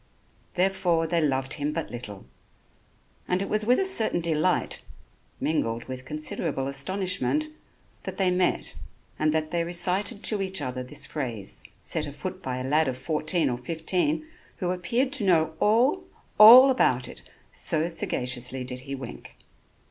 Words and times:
Therefore, 0.55 1.05
they 1.05 1.21
loved 1.21 1.53
him 1.53 1.71
but 1.73 1.91
little; 1.91 2.25
and 3.27 3.39
it 3.39 3.47
was 3.47 3.67
with 3.67 3.77
a 3.77 3.85
certain 3.85 4.19
delight, 4.19 4.83
mingled 5.39 5.83
with 5.83 6.05
considerable 6.05 6.65
astonishment, 6.65 7.49
that 8.01 8.17
they 8.17 8.31
met 8.31 8.73
and 9.19 9.31
that 9.31 9.51
they 9.51 9.63
recited 9.63 10.23
to 10.23 10.41
each 10.41 10.59
other 10.59 10.81
this 10.81 11.05
phrase, 11.05 11.63
set 11.83 12.07
afoot 12.07 12.41
by 12.41 12.57
a 12.57 12.63
lad 12.63 12.87
of 12.87 12.97
fourteen 12.97 13.47
or 13.47 13.59
fifteen 13.59 14.25
who 14.57 14.71
appeared 14.71 15.13
to 15.13 15.23
know 15.23 15.53
all, 15.59 16.03
all 16.39 16.71
about 16.71 17.07
it, 17.07 17.21
so 17.51 17.87
sagaciously 17.87 18.63
did 18.63 18.79
he 18.79 18.95
wink. 18.95 19.35